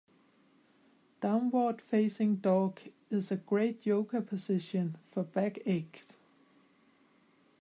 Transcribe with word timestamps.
Downward 1.19 1.79
facing 1.79 2.37
dog 2.37 2.79
is 3.11 3.31
a 3.31 3.35
great 3.37 3.85
Yoga 3.85 4.19
position 4.23 4.95
for 5.11 5.23
back 5.23 5.59
aches. 5.67 6.15